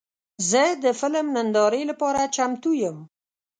زه 0.49 0.63
د 0.83 0.85
فلم 0.99 1.25
نندارې 1.35 1.81
لپاره 1.91 2.31
چمتو 2.35 2.71
یم. 2.83 2.97